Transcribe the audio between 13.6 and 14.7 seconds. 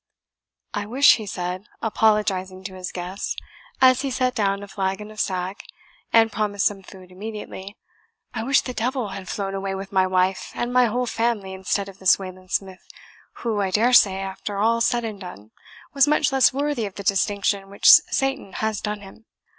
I daresay, after